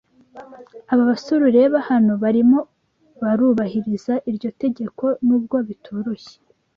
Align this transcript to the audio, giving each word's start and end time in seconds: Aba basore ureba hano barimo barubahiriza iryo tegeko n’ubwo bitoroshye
Aba 0.91 1.03
basore 1.11 1.41
ureba 1.49 1.77
hano 1.89 2.11
barimo 2.23 2.59
barubahiriza 3.21 4.13
iryo 4.29 4.49
tegeko 4.61 5.05
n’ubwo 5.25 5.57
bitoroshye 5.67 6.35